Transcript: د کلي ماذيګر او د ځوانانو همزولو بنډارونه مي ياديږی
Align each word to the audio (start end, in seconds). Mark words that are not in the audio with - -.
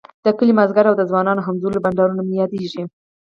د 0.25 0.27
کلي 0.37 0.53
ماذيګر 0.59 0.85
او 0.87 0.95
د 0.97 1.03
ځوانانو 1.09 1.45
همزولو 1.47 1.81
بنډارونه 1.85 2.21
مي 2.27 2.35
ياديږی 2.41 2.83